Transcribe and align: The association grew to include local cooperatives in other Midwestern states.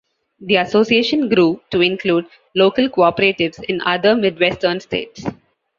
The 0.39 0.55
association 0.55 1.29
grew 1.29 1.61
to 1.69 1.81
include 1.81 2.25
local 2.55 2.89
cooperatives 2.89 3.61
in 3.65 3.81
other 3.85 4.15
Midwestern 4.15 4.79
states. 4.79 5.23